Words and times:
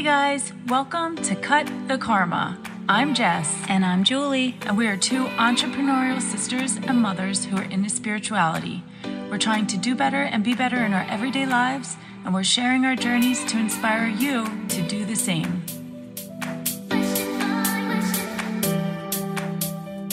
Hey 0.00 0.06
guys, 0.06 0.54
welcome 0.66 1.14
to 1.24 1.36
Cut 1.36 1.70
the 1.86 1.98
Karma. 1.98 2.58
I'm 2.88 3.14
Jess, 3.14 3.54
And 3.68 3.84
I'm 3.84 4.02
Julie. 4.02 4.56
and 4.62 4.74
we 4.74 4.86
are 4.86 4.96
two 4.96 5.26
entrepreneurial 5.36 6.22
sisters 6.22 6.76
and 6.76 7.02
mothers 7.02 7.44
who 7.44 7.58
are 7.58 7.64
into 7.64 7.90
spirituality. 7.90 8.82
We're 9.30 9.36
trying 9.36 9.66
to 9.66 9.76
do 9.76 9.94
better 9.94 10.22
and 10.22 10.42
be 10.42 10.54
better 10.54 10.82
in 10.86 10.94
our 10.94 11.04
everyday 11.10 11.44
lives, 11.44 11.98
and 12.24 12.32
we're 12.32 12.44
sharing 12.44 12.86
our 12.86 12.96
journeys 12.96 13.44
to 13.44 13.58
inspire 13.58 14.08
you 14.08 14.46
to 14.68 14.80
do 14.88 15.04
the 15.04 15.14
same. 15.14 15.64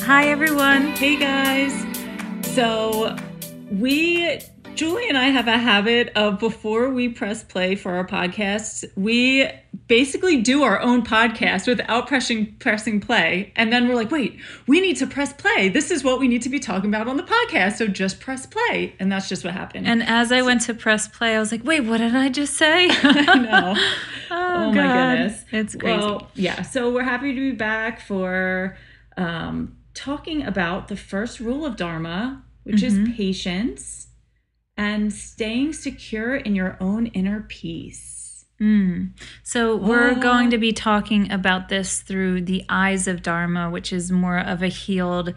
Hi, 0.01 0.27
everyone. 0.27 0.87
Hey 0.97 1.15
guys. 1.15 1.85
So, 2.53 3.15
we, 3.71 4.41
Julie 4.77 5.09
and 5.09 5.17
I 5.17 5.25
have 5.25 5.47
a 5.47 5.57
habit 5.57 6.11
of 6.15 6.39
before 6.39 6.89
we 6.89 7.09
press 7.09 7.43
play 7.43 7.75
for 7.75 7.95
our 7.95 8.05
podcasts, 8.07 8.85
we 8.95 9.49
basically 9.87 10.41
do 10.41 10.63
our 10.63 10.79
own 10.79 11.03
podcast 11.03 11.67
without 11.67 12.07
pressing 12.07 12.55
pressing 12.59 12.99
play. 13.01 13.51
And 13.55 13.73
then 13.73 13.87
we're 13.87 13.95
like, 13.95 14.11
wait, 14.11 14.39
we 14.67 14.79
need 14.79 14.97
to 14.97 15.07
press 15.07 15.33
play. 15.33 15.69
This 15.69 15.89
is 15.91 16.03
what 16.03 16.19
we 16.19 16.27
need 16.27 16.41
to 16.43 16.49
be 16.49 16.59
talking 16.59 16.89
about 16.93 17.07
on 17.07 17.17
the 17.17 17.23
podcast. 17.23 17.77
So 17.77 17.87
just 17.87 18.19
press 18.19 18.45
play. 18.45 18.95
And 18.99 19.11
that's 19.11 19.27
just 19.27 19.43
what 19.43 19.53
happened. 19.53 19.87
And 19.87 20.03
as 20.03 20.31
I 20.31 20.41
went 20.43 20.61
to 20.61 20.73
press 20.73 21.07
play, 21.07 21.35
I 21.35 21.39
was 21.39 21.51
like, 21.51 21.63
wait, 21.63 21.81
what 21.81 21.97
did 21.97 22.15
I 22.15 22.29
just 22.29 22.53
say? 22.55 22.87
I 23.03 23.35
know. 23.39 23.73
oh, 24.31 24.53
Oh 24.63 24.67
my 24.71 24.73
goodness. 24.73 25.43
It's 25.51 25.75
crazy. 25.75 25.97
Well, 25.99 26.29
yeah. 26.35 26.61
So 26.61 26.91
we're 26.93 27.03
happy 27.03 27.33
to 27.33 27.39
be 27.51 27.55
back 27.55 27.99
for 28.01 28.77
um, 29.17 29.75
talking 29.93 30.43
about 30.43 30.87
the 30.87 30.95
first 30.97 31.39
rule 31.39 31.65
of 31.65 31.75
Dharma, 31.77 32.43
which 32.63 32.81
Mm-hmm. 32.81 33.05
is 33.11 33.15
patience 33.15 34.06
and 34.77 35.11
staying 35.11 35.73
secure 35.73 36.35
in 36.35 36.55
your 36.55 36.77
own 36.79 37.07
inner 37.07 37.41
peace. 37.41 38.45
Mm. 38.61 39.11
So 39.43 39.75
we're 39.75 40.11
Oh. 40.11 40.15
going 40.21 40.49
to 40.51 40.57
be 40.57 40.73
talking 40.73 41.31
about 41.31 41.69
this 41.69 42.01
through 42.01 42.41
the 42.41 42.63
eyes 42.69 43.07
of 43.07 43.21
Dharma, 43.21 43.69
which 43.69 43.91
is 43.93 44.11
more 44.11 44.39
of 44.39 44.63
a 44.63 44.67
healed 44.67 45.33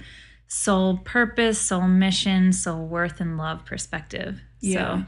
soul 0.47 0.99
purpose, 0.99 1.61
soul 1.61 1.87
mission, 1.87 2.53
soul 2.53 2.87
worth, 2.87 3.21
and 3.21 3.37
love 3.37 3.65
perspective. 3.65 4.41
Yeah. 4.61 5.03
So 5.03 5.05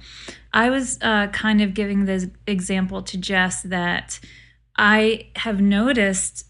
I 0.53 0.71
was 0.71 0.99
uh, 1.03 1.29
kind 1.29 1.61
of 1.61 1.75
giving 1.75 2.05
this 2.05 2.27
example 2.47 3.03
to 3.03 3.19
Jess 3.19 3.63
that 3.63 4.21
I 4.77 5.29
have 5.37 5.61
noticed. 5.61 6.47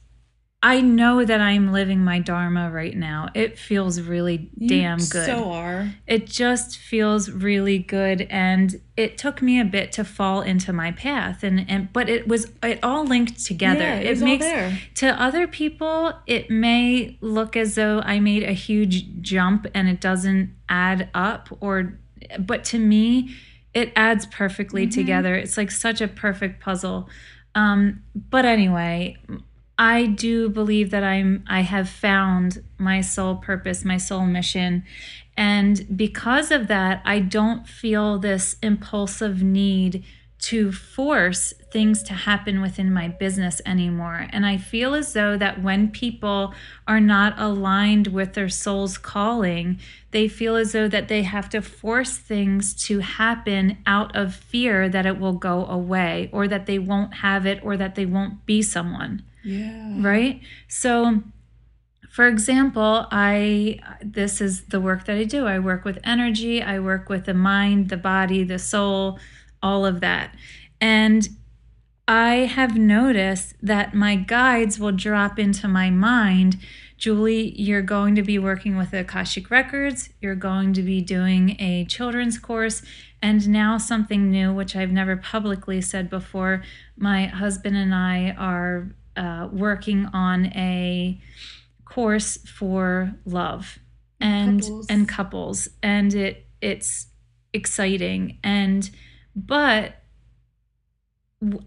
I 0.65 0.81
know 0.81 1.25
that 1.25 1.41
I'm 1.41 1.73
living 1.73 2.05
my 2.05 2.21
Dharma 2.21 2.71
right 2.71 2.97
now. 2.97 3.29
It 3.35 3.59
feels 3.59 4.01
really 4.01 4.49
damn 4.65 5.01
You 5.01 5.07
good 5.07 5.27
So 5.27 5.51
are. 5.51 5.91
it 6.07 6.27
just 6.27 6.79
feels 6.79 7.29
really 7.31 7.79
good 7.79 8.23
and 8.31 8.81
it 8.97 9.19
took 9.19 9.43
me 9.43 9.59
a 9.59 9.65
bit 9.65 9.91
to 9.93 10.05
fall 10.05 10.41
into 10.43 10.73
my 10.73 10.93
path 10.93 11.43
and 11.43 11.69
and 11.69 11.93
but 11.93 12.09
it 12.09 12.29
was 12.29 12.47
it 12.63 12.79
all 12.83 13.05
linked 13.05 13.45
together 13.45 13.81
Yeah, 13.81 13.97
it 13.97 14.23
all 14.23 14.39
there. 14.39 14.79
to 14.97 15.21
other 15.21 15.49
people 15.49 16.13
it 16.29 16.49
may 16.51 17.19
look 17.21 17.57
as 17.57 17.75
though 17.75 18.01
i 18.05 18.21
made 18.21 18.43
a 18.45 18.53
huge 18.53 19.21
jump 19.21 19.67
and 19.75 19.89
it 19.89 20.01
doesn't 20.01 20.55
add 20.69 21.09
up 21.15 21.49
or 21.61 21.99
but 22.39 22.63
to 22.65 22.79
me 22.79 23.35
it 23.75 23.91
adds 23.97 24.27
perfectly 24.27 24.83
Mm-hmm. 24.87 25.01
together 25.01 25.35
it's 25.35 25.57
like 25.57 25.71
such 25.73 26.01
a 26.01 26.07
perfect 26.07 26.61
puzzle 26.63 27.09
um 27.57 28.03
but 28.15 28.45
anyway 28.45 29.17
I 29.79 30.07
do 30.07 30.49
believe 30.49 30.91
that 30.91 31.03
I'm 31.03 31.45
I 31.49 31.61
have 31.63 31.89
found 31.89 32.63
my 32.79 33.01
soul 33.01 33.37
purpose, 33.37 33.85
my 33.85 33.97
soul 33.97 34.27
mission. 34.27 34.85
And 35.37 35.97
because 35.97 36.51
of 36.51 36.69
that, 36.69 37.01
I 37.05 37.21
don't 37.21 37.67
feel 37.67 38.19
this 38.19 38.57
impulsive 38.63 39.43
need 39.43 40.05
to 40.41 40.73
force 40.73 41.55
things 41.71 42.03
to 42.03 42.13
happen 42.13 42.61
within 42.61 42.93
my 42.93 43.07
business 43.07 43.61
anymore. 43.65 44.27
And 44.31 44.45
I 44.45 44.57
feel 44.57 44.93
as 44.93 45.13
though 45.13 45.37
that 45.37 45.63
when 45.63 45.91
people 45.91 46.53
are 46.87 47.01
not 47.01 47.39
aligned 47.39 48.09
with 48.09 48.35
their 48.35 48.49
soul's 48.49 48.99
calling, 48.99 49.79
they 50.11 50.27
feel 50.27 50.57
as 50.57 50.73
though 50.73 50.89
that 50.89 51.07
they 51.07 51.23
have 51.23 51.49
to 51.51 51.63
force 51.63 52.19
things 52.19 52.75
to 52.87 52.99
happen 52.99 53.79
out 53.87 54.15
of 54.17 54.35
fear 54.35 54.89
that 54.89 55.07
it 55.07 55.21
will 55.21 55.33
go 55.33 55.65
away 55.65 56.29
or 56.33 56.49
that 56.49 56.67
they 56.67 56.79
won't 56.79 57.15
have 57.15 57.47
it 57.47 57.61
or 57.63 57.77
that 57.77 57.95
they 57.95 58.05
won't 58.05 58.45
be 58.45 58.61
someone 58.63 59.23
Yeah. 59.45 59.95
right 59.99 60.41
so 60.69 61.23
for 62.11 62.27
example 62.29 63.07
i 63.11 63.79
this 64.03 64.41
is 64.41 64.67
the 64.67 64.81
work 64.81 65.05
that 65.07 65.17
i 65.17 65.25
do 65.25 65.47
i 65.47 65.59
work 65.59 65.85
with 65.85 65.99
energy 66.05 66.63
i 66.63 66.79
work 66.79 67.09
with 67.09 67.25
the 67.25 67.35
mind 67.35 67.89
the 67.89 67.97
body 67.97 68.45
the 68.45 68.59
soul 68.59 69.19
all 69.63 69.85
of 69.85 70.01
that 70.01 70.35
and 70.81 71.29
i 72.07 72.35
have 72.35 72.77
noticed 72.77 73.55
that 73.63 73.95
my 73.95 74.17
guides 74.17 74.79
will 74.79 74.93
drop 74.93 75.39
into 75.39 75.67
my 75.67 75.91
mind 75.91 76.59
Julie, 77.03 77.61
you're 77.61 77.83
going 77.83 78.15
to 78.15 78.23
be 78.23 78.39
working 78.39 78.77
with 78.77 78.93
Akashic 78.93 79.51
Records. 79.51 80.11
You're 80.21 80.37
going 80.37 80.73
to 80.75 80.83
be 80.83 81.01
doing 81.01 81.57
a 81.61 81.85
children's 81.87 82.39
course. 82.39 82.81
And 83.21 83.49
now, 83.49 83.77
something 83.77 84.31
new, 84.31 84.55
which 84.55 84.77
I've 84.77 84.93
never 84.93 85.17
publicly 85.17 85.81
said 85.81 86.09
before. 86.09 86.63
My 86.97 87.27
husband 87.27 87.77
and 87.77 87.93
I 87.93 88.37
are 88.39 88.95
uh, 89.17 89.49
working 89.53 90.07
on 90.13 90.47
a 90.47 91.21
course 91.85 92.39
for 92.39 93.15
love 93.27 93.79
and 94.21 94.63
Couples. 94.63 94.87
and 94.89 95.09
couples 95.09 95.69
and 95.83 96.15
it 96.15 96.47
it's 96.63 97.09
exciting 97.53 98.39
and 98.43 98.91
but 99.37 99.97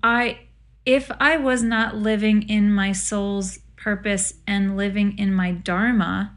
i 0.02 0.40
if 0.86 1.12
i 1.20 1.38
was 1.38 1.62
not 1.62 1.96
living 1.96 2.42
in 2.50 2.74
my 2.74 2.92
soul's 2.92 3.60
purpose 3.76 4.36
and 4.48 4.76
living 4.76 5.16
in 5.20 5.34
my 5.34 5.52
dharma 5.52 6.36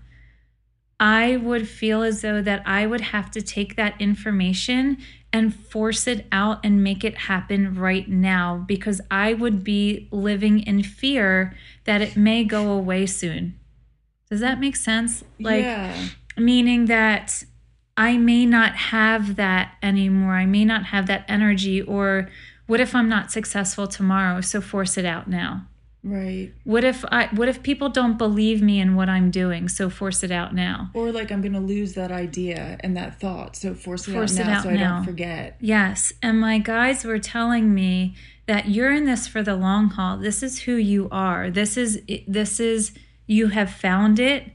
i 1.00 1.36
would 1.36 1.66
feel 1.66 2.02
as 2.02 2.20
though 2.20 2.42
that 2.42 2.62
i 2.66 2.84
would 2.86 3.00
have 3.00 3.30
to 3.30 3.40
take 3.40 3.76
that 3.76 3.98
information 4.00 4.98
and 5.38 5.54
force 5.54 6.06
it 6.06 6.26
out 6.30 6.60
and 6.62 6.84
make 6.84 7.04
it 7.04 7.16
happen 7.16 7.74
right 7.74 8.08
now 8.08 8.62
because 8.66 9.00
i 9.10 9.32
would 9.32 9.64
be 9.64 10.08
living 10.10 10.60
in 10.60 10.82
fear 10.82 11.56
that 11.84 12.02
it 12.02 12.16
may 12.16 12.44
go 12.44 12.70
away 12.70 13.06
soon 13.06 13.58
does 14.28 14.40
that 14.40 14.60
make 14.60 14.76
sense 14.76 15.24
like 15.40 15.62
yeah. 15.62 16.08
meaning 16.36 16.84
that 16.86 17.44
I 17.98 18.16
may 18.16 18.46
not 18.46 18.76
have 18.76 19.34
that 19.34 19.74
anymore. 19.82 20.34
I 20.34 20.46
may 20.46 20.64
not 20.64 20.84
have 20.84 21.08
that 21.08 21.24
energy. 21.26 21.82
Or 21.82 22.30
what 22.68 22.78
if 22.78 22.94
I'm 22.94 23.08
not 23.08 23.32
successful 23.32 23.88
tomorrow? 23.88 24.40
So 24.40 24.60
force 24.60 24.96
it 24.96 25.04
out 25.04 25.26
now. 25.26 25.66
Right. 26.08 26.52
What 26.64 26.84
if 26.84 27.04
I 27.12 27.26
what 27.32 27.48
if 27.48 27.62
people 27.62 27.90
don't 27.90 28.16
believe 28.16 28.62
me 28.62 28.80
in 28.80 28.94
what 28.94 29.10
I'm 29.10 29.30
doing? 29.30 29.68
So 29.68 29.90
force 29.90 30.22
it 30.22 30.30
out 30.30 30.54
now. 30.54 30.90
Or 30.94 31.12
like 31.12 31.30
I'm 31.30 31.42
gonna 31.42 31.60
lose 31.60 31.92
that 31.94 32.10
idea 32.10 32.78
and 32.80 32.96
that 32.96 33.20
thought. 33.20 33.56
So 33.56 33.74
force 33.74 34.08
it 34.08 34.12
Force 34.12 34.38
out 34.38 34.46
it 34.46 34.50
now 34.50 34.56
out 34.56 34.62
so 34.62 34.68
I 34.70 34.74
now. 34.74 34.96
don't 34.96 35.04
forget. 35.04 35.56
Yes. 35.60 36.12
And 36.22 36.40
my 36.40 36.58
guides 36.58 37.04
were 37.04 37.18
telling 37.18 37.74
me 37.74 38.14
that 38.46 38.68
you're 38.70 38.92
in 38.92 39.04
this 39.04 39.28
for 39.28 39.42
the 39.42 39.54
long 39.54 39.90
haul. 39.90 40.16
This 40.16 40.42
is 40.42 40.60
who 40.60 40.76
you 40.76 41.08
are. 41.12 41.50
This 41.50 41.76
is 41.76 42.00
this 42.26 42.58
is 42.58 42.92
you 43.26 43.48
have 43.48 43.70
found 43.70 44.18
it 44.18 44.52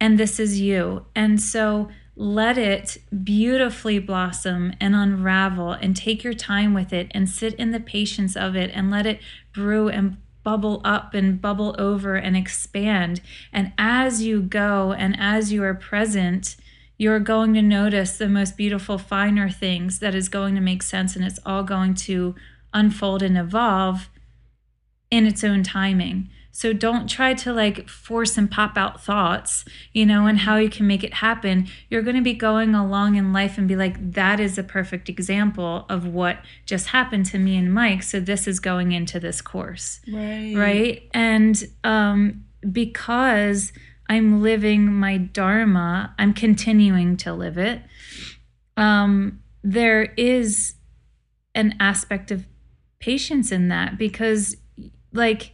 and 0.00 0.18
this 0.18 0.40
is 0.40 0.60
you. 0.60 1.06
And 1.14 1.40
so 1.40 1.88
let 2.16 2.58
it 2.58 2.98
beautifully 3.22 4.00
blossom 4.00 4.72
and 4.80 4.96
unravel 4.96 5.70
and 5.70 5.96
take 5.96 6.24
your 6.24 6.34
time 6.34 6.74
with 6.74 6.92
it 6.92 7.06
and 7.12 7.28
sit 7.28 7.54
in 7.54 7.70
the 7.70 7.78
patience 7.78 8.36
of 8.36 8.56
it 8.56 8.72
and 8.74 8.90
let 8.90 9.06
it 9.06 9.20
brew 9.54 9.88
and 9.88 10.16
bubble 10.48 10.80
up 10.82 11.12
and 11.12 11.42
bubble 11.42 11.76
over 11.78 12.16
and 12.16 12.34
expand. 12.34 13.20
And 13.52 13.70
as 13.76 14.22
you 14.22 14.40
go 14.40 14.94
and 14.94 15.14
as 15.18 15.52
you 15.52 15.62
are 15.62 15.74
present, 15.74 16.56
you're 16.96 17.20
going 17.20 17.52
to 17.52 17.60
notice 17.60 18.16
the 18.16 18.30
most 18.30 18.56
beautiful, 18.56 18.96
finer 18.96 19.50
things 19.50 19.98
that 19.98 20.14
is 20.14 20.30
going 20.30 20.54
to 20.54 20.62
make 20.62 20.82
sense 20.82 21.14
and 21.14 21.22
it's 21.22 21.38
all 21.44 21.64
going 21.64 21.92
to 21.96 22.34
unfold 22.72 23.22
and 23.22 23.36
evolve 23.36 24.08
in 25.10 25.26
its 25.26 25.44
own 25.44 25.62
timing. 25.62 26.30
So 26.58 26.72
don't 26.72 27.08
try 27.08 27.34
to 27.34 27.52
like 27.52 27.88
force 27.88 28.36
and 28.36 28.50
pop 28.50 28.76
out 28.76 29.00
thoughts, 29.00 29.64
you 29.92 30.04
know, 30.04 30.26
and 30.26 30.38
how 30.38 30.56
you 30.56 30.68
can 30.68 30.88
make 30.88 31.04
it 31.04 31.14
happen. 31.14 31.68
You're 31.88 32.02
going 32.02 32.16
to 32.16 32.20
be 32.22 32.32
going 32.34 32.74
along 32.74 33.14
in 33.14 33.32
life 33.32 33.58
and 33.58 33.68
be 33.68 33.76
like, 33.76 34.14
that 34.14 34.40
is 34.40 34.58
a 34.58 34.64
perfect 34.64 35.08
example 35.08 35.86
of 35.88 36.04
what 36.04 36.38
just 36.66 36.88
happened 36.88 37.26
to 37.26 37.38
me 37.38 37.56
and 37.56 37.72
Mike. 37.72 38.02
So 38.02 38.18
this 38.18 38.48
is 38.48 38.58
going 38.58 38.90
into 38.90 39.20
this 39.20 39.40
course 39.40 40.00
Right. 40.12 40.52
right 40.56 41.08
and 41.14 41.62
um 41.84 42.44
because 42.72 43.72
i'm 44.08 44.42
living 44.42 44.92
my 44.92 45.16
dharma 45.16 46.12
i'm 46.18 46.32
continuing 46.32 47.16
to 47.18 47.32
live 47.32 47.56
it 47.56 47.82
um 48.76 49.40
there 49.62 50.02
is 50.16 50.74
an 51.54 51.76
aspect 51.78 52.32
of 52.32 52.46
patience 52.98 53.52
in 53.52 53.68
that 53.68 53.96
because 53.96 54.56
like 55.12 55.52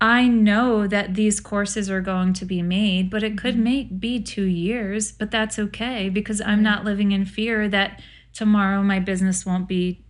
I 0.00 0.28
know 0.28 0.86
that 0.86 1.14
these 1.14 1.40
courses 1.40 1.88
are 1.90 2.02
going 2.02 2.34
to 2.34 2.44
be 2.44 2.60
made, 2.60 3.10
but 3.10 3.22
it 3.22 3.38
could 3.38 3.54
mm-hmm. 3.54 3.64
may 3.64 3.82
be 3.84 4.22
two 4.22 4.44
years, 4.44 5.12
but 5.12 5.30
that's 5.30 5.58
okay 5.58 6.08
because 6.10 6.40
I'm 6.42 6.62
not 6.62 6.84
living 6.84 7.12
in 7.12 7.24
fear 7.24 7.68
that 7.68 8.02
tomorrow 8.34 8.82
my 8.82 8.98
business 8.98 9.46
won't 9.46 9.66
be, 9.66 10.04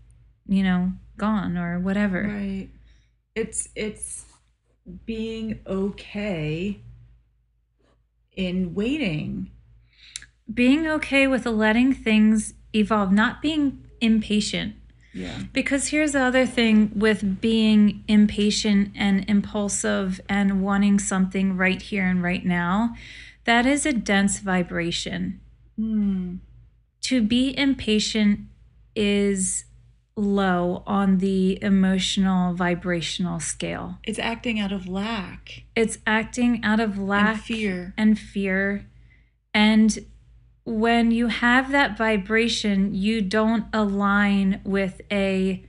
you 0.48 0.64
know, 0.64 0.92
gone 1.16 1.56
or 1.56 1.78
whatever. 1.78 2.22
Right. 2.24 2.68
it's 3.34 3.68
it's 3.74 4.26
being 5.04 5.60
okay 5.66 6.80
in 8.36 8.74
waiting. 8.74 9.50
Being 10.52 10.86
okay 10.86 11.26
with 11.26 11.46
letting 11.46 11.92
things 11.92 12.54
evolve, 12.72 13.12
not 13.12 13.42
being 13.42 13.84
impatient. 14.00 14.74
Yeah. 15.16 15.38
Because 15.52 15.88
here's 15.88 16.12
the 16.12 16.20
other 16.20 16.44
thing 16.44 16.92
with 16.94 17.40
being 17.40 18.04
impatient 18.06 18.92
and 18.94 19.24
impulsive 19.28 20.20
and 20.28 20.62
wanting 20.62 20.98
something 20.98 21.56
right 21.56 21.80
here 21.80 22.04
and 22.04 22.22
right 22.22 22.44
now, 22.44 22.94
that 23.44 23.64
is 23.64 23.86
a 23.86 23.92
dense 23.92 24.40
vibration. 24.40 25.40
Hmm. 25.76 26.36
To 27.02 27.22
be 27.22 27.56
impatient 27.56 28.40
is 28.94 29.64
low 30.16 30.82
on 30.86 31.18
the 31.18 31.62
emotional 31.62 32.54
vibrational 32.54 33.38
scale. 33.40 33.98
It's 34.04 34.18
acting 34.18 34.58
out 34.58 34.72
of 34.72 34.88
lack 34.88 35.64
It's 35.76 35.98
acting 36.06 36.64
out 36.64 36.80
of 36.80 36.98
lack 36.98 37.36
and 37.36 37.40
fear. 37.44 37.94
and 37.96 38.18
fear. 38.18 38.86
And 39.54 39.98
when 40.66 41.12
you 41.12 41.28
have 41.28 41.70
that 41.70 41.96
vibration, 41.96 42.92
you 42.92 43.22
don't 43.22 43.66
align 43.72 44.60
with 44.64 45.00
a 45.12 45.64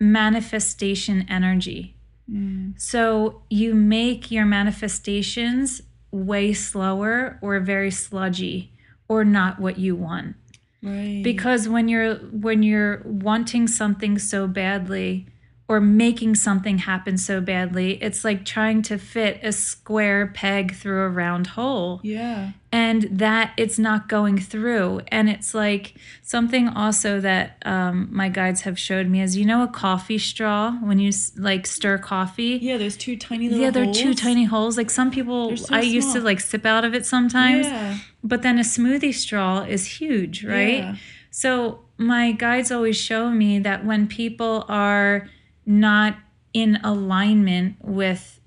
manifestation 0.00 1.26
energy. 1.28 1.96
Mm. 2.30 2.80
So 2.80 3.42
you 3.50 3.74
make 3.74 4.30
your 4.30 4.46
manifestations 4.46 5.82
way 6.12 6.52
slower 6.52 7.38
or 7.42 7.58
very 7.58 7.90
sludgy 7.90 8.72
or 9.08 9.24
not 9.24 9.58
what 9.58 9.76
you 9.76 9.96
want. 9.96 10.36
Right. 10.80 11.22
Because 11.24 11.68
when 11.68 11.88
you're 11.88 12.14
when 12.16 12.62
you're 12.62 13.02
wanting 13.04 13.66
something 13.66 14.18
so 14.18 14.46
badly 14.46 15.26
or 15.66 15.80
making 15.80 16.34
something 16.34 16.76
happen 16.78 17.16
so 17.16 17.40
badly, 17.40 17.92
it's 18.02 18.22
like 18.22 18.44
trying 18.44 18.82
to 18.82 18.98
fit 18.98 19.40
a 19.42 19.50
square 19.50 20.26
peg 20.34 20.74
through 20.74 21.00
a 21.02 21.08
round 21.08 21.46
hole. 21.48 22.00
Yeah. 22.02 22.50
and 22.70 23.04
that 23.10 23.52
it's 23.56 23.78
not 23.78 24.08
going 24.08 24.36
through. 24.38 25.00
And 25.08 25.30
it's 25.30 25.54
like 25.54 25.94
something 26.22 26.68
also 26.68 27.18
that 27.20 27.62
um, 27.64 28.08
my 28.12 28.28
guides 28.28 28.62
have 28.62 28.78
showed 28.78 29.06
me 29.06 29.22
is 29.22 29.36
you 29.38 29.46
know 29.46 29.62
a 29.62 29.68
coffee 29.68 30.18
straw 30.18 30.72
when 30.82 30.98
you 30.98 31.12
like 31.38 31.66
stir 31.66 31.96
coffee? 31.98 32.58
Yeah, 32.60 32.76
there's 32.76 32.96
two 32.98 33.16
tiny 33.16 33.48
little 33.48 33.64
yeah 33.64 33.70
there 33.70 33.88
are 33.88 33.94
two 33.94 34.12
tiny 34.12 34.44
holes. 34.44 34.76
Like 34.76 34.90
some 34.90 35.10
people 35.10 35.56
so 35.56 35.74
i 35.74 35.80
used 35.80 36.12
to 36.12 36.20
like 36.20 36.40
sip 36.40 36.66
out 36.66 36.84
of 36.84 36.94
it 36.94 37.06
sometimes. 37.06 37.66
Yeah. 37.66 37.98
but 38.22 38.42
then 38.42 38.58
a 38.58 38.62
smoothie 38.62 39.14
straw 39.14 39.62
is 39.62 39.86
huge 39.98 40.44
right? 40.44 40.78
Yeah. 40.78 40.96
so 41.30 41.80
my 41.96 42.32
guides 42.32 42.70
always 42.70 42.96
show 42.98 43.30
me 43.30 43.60
that 43.60 43.84
when 43.86 44.08
people 44.08 44.66
are 44.68 45.28
not 45.66 46.16
in 46.52 46.78
alignment 46.84 47.76
with 47.82 48.40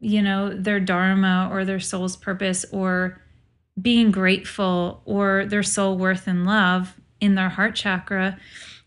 you 0.00 0.22
know 0.22 0.50
their 0.50 0.78
dharma 0.80 1.48
or 1.50 1.64
their 1.64 1.80
soul's 1.80 2.16
purpose 2.16 2.64
or 2.72 3.20
being 3.80 4.10
grateful 4.10 5.02
or 5.04 5.46
their 5.46 5.62
soul 5.62 5.96
worth 5.98 6.26
and 6.26 6.44
love 6.44 6.94
in 7.20 7.34
their 7.34 7.48
heart 7.48 7.74
chakra 7.74 8.38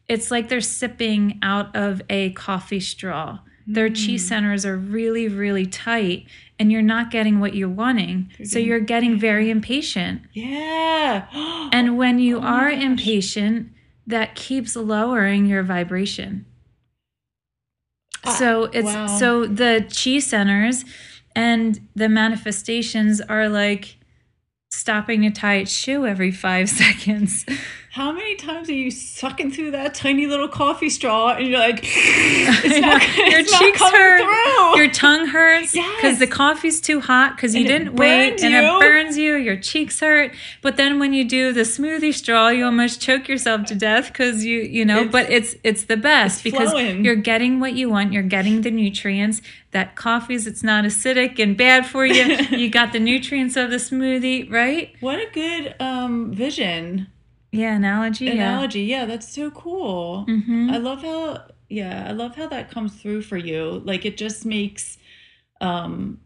it's 0.08 0.32
like 0.32 0.50
they're 0.50 0.62
sipping 0.62 1.38
out 1.42 1.74
of 1.76 2.02
a 2.10 2.32
coffee 2.32 2.80
straw 2.80 3.40
their 3.68 3.90
chi 3.90 4.16
mm. 4.16 4.20
centers 4.20 4.66
are 4.66 4.78
really 4.78 5.28
really 5.28 5.66
tight 5.66 6.26
and 6.58 6.72
you're 6.72 6.82
not 6.82 7.12
getting 7.12 7.40
what 7.40 7.56
you're 7.56 7.68
wanting 7.70 8.30
so 8.38 8.44
getting- 8.54 8.68
you're 8.68 8.80
getting 8.80 9.20
very 9.20 9.50
impatient 9.50 10.22
Yeah. 10.34 11.26
and 11.74 11.98
when 11.98 12.20
you 12.20 12.38
Oh 12.38 12.42
are 12.44 12.72
gosh. 12.72 12.82
impatient, 12.84 13.72
that 14.08 14.36
keeps 14.36 14.76
lowering 14.76 15.46
your 15.46 15.64
vibration. 15.64 16.46
Ah, 18.24 18.36
so 18.36 18.64
it's 18.66 18.86
wow. 18.86 19.08
so 19.08 19.46
the 19.46 19.86
chi 19.90 20.20
centers 20.20 20.86
and 21.36 21.88
the 21.96 22.10
manifestations 22.10 23.22
are 23.22 23.50
like 23.50 23.98
stopping 24.70 25.22
to 25.22 25.32
tie 25.32 25.56
its 25.56 25.72
shoe 25.72 26.06
every 26.06 26.32
five 26.32 26.70
seconds. 26.84 27.46
How 27.94 28.14
many 28.14 28.36
times 28.36 28.70
are 28.70 28.74
you 28.74 28.90
sucking 28.90 29.52
through 29.52 29.72
that 29.72 29.94
tiny 29.94 30.26
little 30.26 30.48
coffee 30.48 30.90
straw 30.90 31.34
and 31.34 31.46
you're 31.46 31.60
like, 31.60 31.80
it's 31.84 32.80
not, 32.80 33.02
your 33.18 33.40
it's 33.40 33.60
cheeks 33.60 33.82
hurt, 33.82 34.22
through. 34.22 34.78
your 34.82 34.90
tongue 34.94 35.28
hurts 35.28 35.74
because 35.74 36.02
Yes. 36.02 36.20
the 36.20 36.28
coffee's 36.28 36.80
too 36.80 37.02
hot 37.02 37.36
because 37.36 37.54
you 37.54 37.62
And 37.62 37.68
didn't 37.68 37.96
wait 37.98 38.30
burns 38.30 38.44
and 38.44 38.54
you. 38.54 38.60
it 38.62 38.80
burns 38.80 39.18
you. 39.18 39.36
Your 39.36 39.58
cheeks 39.58 40.00
hurt, 40.00 40.34
but 40.62 40.78
then 40.78 41.00
when 41.00 41.12
you 41.12 41.26
do 41.28 41.52
the 41.52 41.62
smoothie 41.64 42.14
straw, 42.14 42.48
you 42.48 42.64
almost 42.64 43.02
choke 43.02 43.28
yourself 43.28 43.66
to 43.66 43.76
death 43.76 44.08
because 44.08 44.46
you 44.46 44.60
you 44.62 44.86
know. 44.86 45.00
It's- 45.02 45.12
but 45.12 45.30
it's 45.30 45.56
it's 45.66 45.84
the 45.84 45.98
best 45.98 46.36
it's 46.38 46.44
because 46.44 46.72
flowing. 46.72 47.04
you're 47.04 47.16
getting 47.18 47.60
what 47.60 47.74
you 47.74 47.90
want. 47.90 48.14
You're 48.14 48.24
getting 48.24 48.62
the 48.62 48.72
nutrients. 48.72 49.42
That 49.72 49.98
coffee's 49.98 50.48
it's 50.48 50.64
not 50.64 50.86
acidic 50.86 51.40
and 51.44 51.58
bad 51.58 51.86
for 51.86 52.06
you. 52.06 52.24
you 52.58 52.70
got 52.70 52.94
the 52.94 53.00
nutrients 53.02 53.58
of 53.58 53.70
the 53.70 53.78
smoothie, 53.78 54.50
right? 54.50 54.94
what 55.02 55.20
a 55.20 55.28
good 55.34 55.76
um, 55.82 56.32
vision 56.34 57.08
Yeah, 57.52 57.76
analogy. 57.76 58.30
analogy. 58.30 58.82
Yeah, 58.84 59.06
that's 59.06 59.28
so 59.34 59.52
cool. 59.52 60.26
Yeah. 60.28 60.36
hmm 60.38 60.70
I 60.72 60.78
love 60.78 61.02
how 61.02 61.46
yeah, 61.70 62.06
I 62.08 62.12
love 62.12 62.36
how 62.36 62.48
that 62.48 62.70
comes 62.70 62.96
through 62.96 63.22
for 63.24 63.38
you. 63.38 63.82
Like 63.86 64.06
it 64.06 64.18
just 64.18 64.46
makes 64.46 64.98
um 65.60 66.20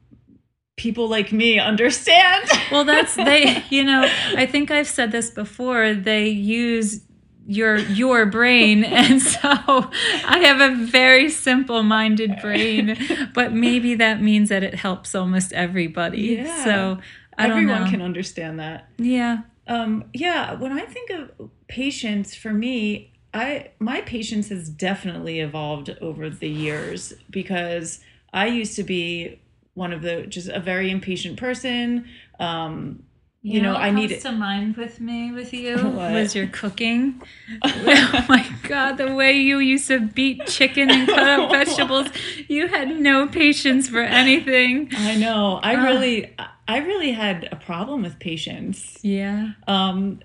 people 0.77 1.07
like 1.07 1.31
me 1.31 1.59
understand. 1.71 2.49
Well, 2.71 2.85
that's 2.85 3.15
they. 3.15 3.63
You 3.69 3.83
know, 3.83 4.09
I 4.35 4.45
think 4.45 4.71
I've 4.71 4.87
said 4.87 5.11
this 5.11 5.29
before. 5.29 5.93
They 5.93 6.29
use 6.29 7.01
your 7.47 7.77
your 7.77 8.25
brain, 8.25 8.83
and 9.01 9.21
so 9.21 9.39
I 9.43 10.39
have 10.43 10.61
a 10.61 10.75
very 10.85 11.29
simple-minded 11.29 12.39
brain. 12.41 12.97
But 13.33 13.53
maybe 13.53 13.95
that 13.95 14.21
means 14.21 14.49
that 14.49 14.63
it 14.63 14.75
helps 14.75 15.13
almost 15.15 15.53
everybody. 15.53 16.37
Yeah. 16.37 16.63
So 16.63 16.97
I 17.37 17.47
don't 17.47 17.57
Everyone 17.57 17.89
can 17.89 18.01
understand 18.01 18.59
that. 18.59 18.89
yeah. 18.97 19.39
Um, 19.67 20.05
yeah, 20.13 20.53
when 20.53 20.71
I 20.71 20.85
think 20.85 21.09
of 21.09 21.49
patience, 21.67 22.35
for 22.35 22.53
me, 22.53 23.11
I 23.33 23.69
my 23.79 24.01
patience 24.01 24.49
has 24.49 24.69
definitely 24.69 25.39
evolved 25.39 25.95
over 26.01 26.29
the 26.29 26.49
years 26.49 27.13
because 27.29 27.99
I 28.33 28.47
used 28.47 28.75
to 28.77 28.83
be 28.83 29.39
one 29.73 29.91
of 29.91 30.01
the 30.01 30.25
just 30.27 30.47
a 30.49 30.59
very 30.59 30.89
impatient 30.89 31.37
person. 31.37 32.05
Um, 32.39 33.03
You 33.41 33.61
know, 33.61 33.73
what 33.73 33.81
I 33.83 33.91
need 33.91 34.19
to 34.21 34.31
mind 34.31 34.75
with 34.75 34.99
me 34.99 35.31
with 35.31 35.53
you 35.53 35.77
What? 35.99 36.11
was 36.13 36.33
your 36.33 36.47
cooking. 36.47 37.21
oh 37.63 38.25
my 38.29 38.45
god, 38.63 38.97
the 38.97 39.13
way 39.13 39.33
you 39.33 39.59
used 39.59 39.87
to 39.89 39.99
beat 39.99 40.47
chicken 40.47 40.89
and 40.89 41.07
cut 41.07 41.27
up 41.27 41.51
vegetables. 41.59 42.07
You 42.47 42.67
had 42.67 42.99
no 42.99 43.27
patience 43.27 43.87
for 43.89 44.01
anything. 44.01 44.89
I 44.95 45.15
know. 45.17 45.59
I 45.61 45.73
really, 45.73 46.33
I 46.67 46.77
really 46.79 47.11
had 47.11 47.47
a 47.51 47.55
problem 47.55 48.03
with 48.03 48.19
patience. 48.19 48.97
Yeah. 49.01 49.51
Um, 49.67 50.21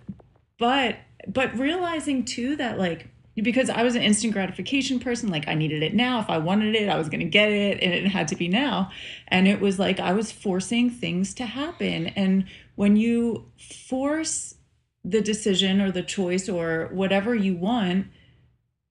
but 0.59 0.97
but 1.28 1.56
realizing 1.56 2.25
too 2.25 2.56
that 2.56 2.78
like 2.78 3.09
because 3.37 3.70
I 3.70 3.82
was 3.82 3.94
an 3.94 4.02
instant 4.02 4.32
gratification 4.32 4.99
person, 4.99 5.30
like 5.30 5.49
I 5.49 5.54
needed 5.54 5.82
it 5.82 5.94
now. 5.94 6.20
If 6.20 6.28
I 6.28 6.38
wanted 6.38 6.75
it, 6.75 6.88
I 6.88 6.97
was 6.97 7.09
going 7.09 7.20
to 7.20 7.26
get 7.26 7.50
it, 7.50 7.82
and 7.82 7.92
it 7.92 8.09
had 8.09 8.28
to 8.28 8.37
be 8.37 8.49
now. 8.49 8.90
And 9.28 9.47
it 9.47 9.61
was 9.61 9.78
like 9.78 10.00
I 10.00 10.12
was 10.12 10.32
forcing 10.32 10.90
things 10.90 11.35
to 11.35 11.47
happen. 11.47 12.09
And 12.09 12.47
when 12.75 12.97
you 12.97 13.47
force 13.88 14.56
the 15.04 15.20
decision 15.20 15.80
or 15.80 15.90
the 15.90 16.02
choice 16.02 16.49
or 16.49 16.90
whatever 16.92 17.35
you 17.35 17.54
want, 17.54 18.06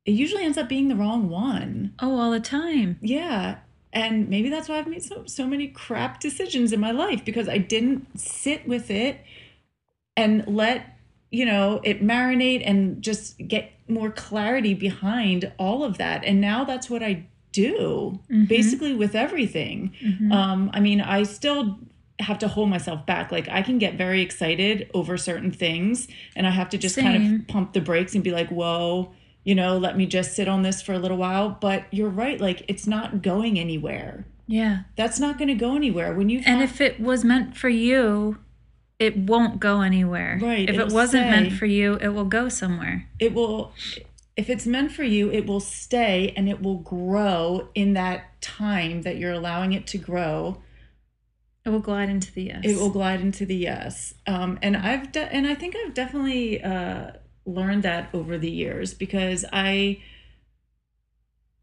it 0.05 0.11
usually 0.11 0.43
ends 0.43 0.57
up 0.57 0.69
being 0.69 0.87
the 0.87 0.95
wrong 0.95 1.29
one. 1.29 1.93
Oh, 1.99 2.19
all 2.19 2.31
the 2.31 2.39
time. 2.39 2.97
Yeah. 3.01 3.57
And 3.91 4.29
maybe 4.29 4.49
that's 4.49 4.69
why 4.69 4.77
I've 4.77 4.87
made 4.87 5.03
so 5.03 5.23
so 5.25 5.47
many 5.47 5.67
crap 5.67 6.19
decisions 6.19 6.71
in 6.71 6.79
my 6.79 6.91
life 6.91 7.25
because 7.25 7.49
I 7.49 7.57
didn't 7.57 8.19
sit 8.19 8.67
with 8.67 8.91
it 8.91 9.19
and 10.15 10.45
let, 10.47 10.97
you 11.31 11.45
know, 11.45 11.81
it 11.83 12.03
marinate 12.03 12.61
and 12.65 13.01
just 13.01 13.37
get 13.47 13.71
more 13.87 14.11
clarity 14.11 14.73
behind 14.73 15.51
all 15.57 15.83
of 15.83 15.97
that. 15.97 16.23
And 16.23 16.39
now 16.39 16.63
that's 16.63 16.89
what 16.89 17.01
I 17.01 17.25
do 17.51 18.19
Mhm. 18.29 18.47
basically 18.47 18.93
with 18.93 19.15
everything. 19.15 19.91
Mhm. 20.03 20.31
Um, 20.31 20.69
I 20.73 20.79
mean, 20.79 21.01
I 21.01 21.23
still 21.23 21.79
have 22.19 22.37
to 22.39 22.47
hold 22.47 22.69
myself 22.69 23.05
back. 23.07 23.31
Like 23.31 23.47
I 23.49 23.61
can 23.63 23.79
get 23.79 23.95
very 23.95 24.21
excited 24.21 24.89
over 24.93 25.17
certain 25.17 25.51
things 25.51 26.07
and 26.35 26.45
I 26.45 26.51
have 26.51 26.69
to 26.69 26.77
just 26.77 26.97
kind 26.97 27.15
of 27.39 27.47
pump 27.47 27.73
the 27.73 27.81
brakes 27.81 28.13
and 28.13 28.23
be 28.23 28.31
like, 28.31 28.49
whoa, 28.49 29.13
you 29.43 29.55
know, 29.55 29.77
let 29.77 29.97
me 29.97 30.05
just 30.05 30.35
sit 30.35 30.47
on 30.47 30.63
this 30.63 30.81
for 30.81 30.93
a 30.93 30.99
little 30.99 31.17
while. 31.17 31.57
But 31.61 31.85
you're 31.91 32.09
right, 32.09 32.39
like 32.39 32.63
it's 32.67 32.85
not 32.87 33.21
going 33.21 33.59
anywhere. 33.59 34.25
yeah. 34.47 34.79
That's 34.95 35.19
not 35.19 35.37
gonna 35.37 35.55
go 35.55 35.75
anywhere. 35.75 36.13
When 36.13 36.29
you 36.29 36.41
And 36.45 36.61
if 36.61 36.81
it 36.81 36.99
was 36.99 37.23
meant 37.23 37.55
for 37.57 37.69
you, 37.69 38.37
it 38.99 39.15
won't 39.15 39.59
go 39.59 39.81
anywhere. 39.81 40.37
Right, 40.41 40.69
If 40.69 40.77
it 40.77 40.91
wasn't 40.91 41.29
meant 41.29 41.53
for 41.53 41.65
you, 41.65 41.95
it 42.01 42.09
will 42.09 42.25
go 42.25 42.49
somewhere. 42.49 43.07
it 43.19 43.33
will 43.33 43.73
if 44.35 44.49
it's 44.49 44.65
meant 44.65 44.91
for 44.93 45.03
you, 45.03 45.29
it 45.31 45.45
will 45.45 45.59
stay 45.59 46.33
and 46.37 46.47
it 46.47 46.61
will 46.61 46.77
grow 46.77 47.67
in 47.75 47.93
that 47.93 48.41
time 48.41 49.01
that 49.01 49.17
you're 49.17 49.33
allowing 49.33 49.73
it 49.73 49.85
to 49.87 49.97
grow. 49.97 50.61
It 51.65 51.69
will 51.71 51.81
glide 51.81 52.09
into 52.09 52.31
the 52.31 52.43
yes. 52.43 52.61
it 52.63 52.77
will 52.77 52.89
glide 52.89 53.19
into 53.21 53.45
the 53.45 53.55
yes 53.55 54.13
um, 54.25 54.57
and 54.61 54.75
i've 54.77 55.11
de- 55.11 55.31
and 55.31 55.45
i 55.45 55.53
think 55.53 55.75
i've 55.75 55.93
definitely 55.93 56.63
uh, 56.63 57.11
learned 57.45 57.83
that 57.83 58.09
over 58.13 58.37
the 58.37 58.51
years 58.51 58.93
because 58.93 59.45
i 59.51 59.99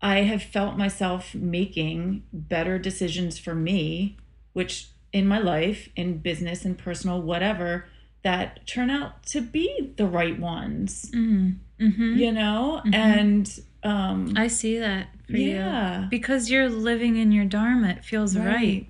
I 0.00 0.18
have 0.25 0.42
felt 0.42 0.76
myself 0.76 1.35
making 1.35 2.25
better 2.33 2.78
decisions 2.78 3.38
for 3.38 3.54
me, 3.54 4.16
which 4.52 4.88
in 5.12 5.26
my 5.26 5.38
life, 5.38 5.88
in 5.97 6.18
business 6.18 6.64
and 6.64 6.76
personal, 6.76 7.21
whatever, 7.23 7.87
that 8.23 8.66
turn 8.66 8.90
out 8.90 9.23
to 9.28 9.40
be 9.40 9.92
the 9.97 10.06
right 10.06 10.38
ones. 10.38 11.11
Mm-hmm. 11.14 12.18
You 12.18 12.33
know? 12.33 12.83
And 12.92 13.50
um 13.83 14.35
I 14.37 14.49
see 14.49 14.78
that 14.78 15.09
for 15.26 15.37
Yeah. 15.37 16.02
you 16.02 16.09
because 16.11 16.50
you're 16.50 16.68
living 16.68 17.16
in 17.16 17.33
your 17.33 17.45
dharma. 17.47 17.88
It 17.88 18.04
feels 18.04 18.37
right, 18.37 18.47
Right. 18.47 18.87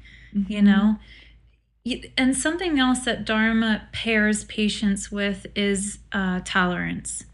you 0.48 0.60
know. 0.62 0.98
And 2.18 2.36
something 2.36 2.78
else 2.78 3.04
that 3.04 3.24
dharma 3.24 3.88
pairs 3.92 4.44
patience 4.44 5.12
with 5.12 5.46
is 5.54 5.98
uh, 6.12 6.40
tolerance. 6.44 7.24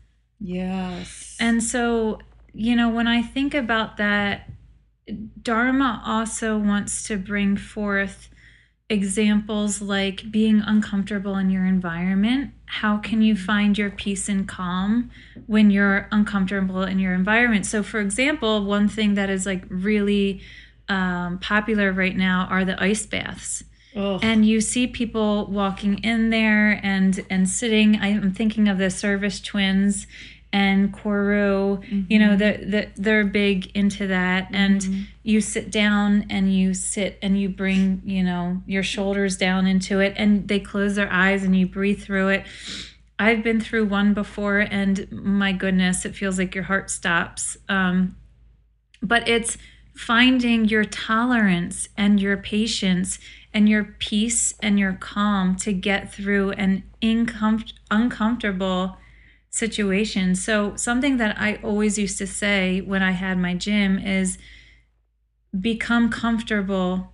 yes. 0.41 1.37
And 1.41 1.63
so, 1.63 2.19
you 2.53 2.77
know, 2.77 2.91
when 2.91 3.09
I 3.09 3.23
think 3.23 3.55
about 3.55 3.97
that, 3.97 4.49
Dharma 5.43 6.03
also 6.05 6.59
wants 6.59 7.03
to 7.05 7.17
bring 7.17 7.57
forth 7.57 8.29
examples 8.89 9.81
like 9.81 10.31
being 10.31 10.61
uncomfortable 10.61 11.37
in 11.37 11.51
your 11.51 11.65
environment. 11.65 12.53
How 12.67 12.99
can 12.99 13.23
you 13.23 13.35
find 13.35 13.77
your 13.77 13.91
peace 13.91 14.29
and 14.29 14.47
calm 14.47 15.11
when 15.47 15.71
you're 15.71 16.09
uncomfortable 16.13 16.83
in 16.83 16.99
your 16.99 17.15
environment? 17.15 17.67
So, 17.67 17.83
for 17.83 18.01
example, 18.01 18.65
one 18.65 18.89
thing 18.89 19.15
that 19.15 19.31
is 19.31 19.47
like 19.47 19.65
really 19.69 20.43
um, 20.89 21.39
popular 21.39 21.93
right 21.93 22.17
now 22.17 22.47
are 22.51 22.65
the 22.65 22.81
ice 22.83 23.07
baths 23.07 23.65
Ugh. 23.95 24.21
and 24.23 24.47
you 24.47 24.61
see 24.61 24.87
people 24.87 25.47
walking 25.47 25.99
in 25.99 26.31
there 26.31 26.81
and 26.83 27.25
and 27.29 27.49
sitting 27.49 27.99
i'm 28.01 28.33
thinking 28.33 28.69
of 28.69 28.79
the 28.79 28.91
service 28.91 29.41
twins 29.41 30.07
and 30.53 30.93
Koru, 30.93 31.83
you 32.11 32.19
know, 32.19 32.37
the, 32.37 32.63
the, 32.63 32.89
they're 32.97 33.25
big 33.25 33.75
into 33.75 34.07
that. 34.09 34.49
And 34.53 35.07
you 35.23 35.41
sit 35.41 35.71
down 35.71 36.27
and 36.29 36.55
you 36.55 36.75
sit 36.75 37.19
and 37.23 37.41
you 37.41 37.49
bring, 37.49 38.03
you 38.05 38.23
know, 38.23 38.61
your 38.67 38.83
shoulders 38.83 39.37
down 39.39 39.67
into 39.67 40.01
it 40.01 40.13
and 40.17 40.47
they 40.49 40.61
close 40.61 40.95
their 40.95 41.11
eyes 41.11 41.43
and 41.43 41.57
you 41.57 41.67
breathe 41.67 42.03
through 42.03 42.29
it. 42.29 42.45
I've 43.19 43.43
been 43.43 43.61
through 43.61 43.87
one 43.87 44.13
before 44.13 44.59
and 44.59 45.11
my 45.11 45.53
goodness, 45.53 46.05
it 46.05 46.15
feels 46.15 46.39
like 46.39 46.55
your 46.55 46.65
heart 46.65 46.91
stops. 46.91 47.57
Um, 47.69 48.17
but 49.03 49.27
it's 49.27 49.57
finding 49.95 50.67
your 50.67 50.85
tolerance 50.85 51.89
and 51.97 52.21
your 52.21 52.37
patience 52.37 53.19
and 53.55 53.69
your 53.69 53.85
peace 53.99 54.55
and 54.61 54.79
your 54.79 54.95
calm 54.95 55.57
to 55.57 55.73
get 55.73 56.13
through 56.13 56.51
an 56.53 56.85
uncomfortable 57.91 58.97
situation. 59.51 60.35
So, 60.35 60.75
something 60.77 61.19
that 61.19 61.37
I 61.39 61.57
always 61.63 61.99
used 61.99 62.19
to 62.19 62.27
say 62.27 62.81
when 62.81 63.03
I 63.03 63.13
had 63.13 63.39
my 63.39 63.55
gym 63.55 63.99
is 63.99 64.39
become 65.59 66.11
comfortable 66.11 67.13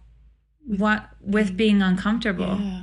what 0.64 1.08
with 1.20 1.56
being 1.56 1.82
uncomfortable. 1.82 2.58
Yeah. 2.60 2.82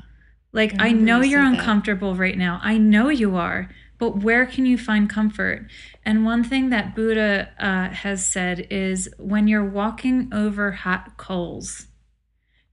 Like, 0.52 0.74
I 0.80 0.88
I, 0.88 0.92
know 0.92 1.22
you 1.22 1.32
you're 1.32 1.44
said 1.44 1.54
that. 1.54 1.60
uncomfortable 1.60 2.16
right 2.16 2.38
now. 2.38 2.60
I 2.64 2.78
know 2.78 3.10
you 3.10 3.36
are. 3.36 3.70
But 3.98 4.18
where 4.18 4.46
can 4.46 4.66
you 4.66 4.78
find 4.78 5.10
comfort? 5.10 5.68
And 6.04 6.26
one 6.26 6.44
thing 6.44 6.70
that 6.70 6.96
Buddha 6.96 7.50
uh, 7.60 7.94
has 7.94 8.26
said 8.26 8.68
is 8.70 9.10
when 9.18 9.48
you're 9.48 9.64
walking 9.64 10.30
over 10.34 10.72
hot 10.74 11.16
coals, 11.18 11.88